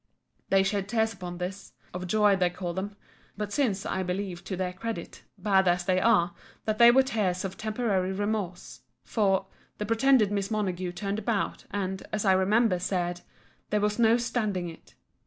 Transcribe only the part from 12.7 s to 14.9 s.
said, There was no standing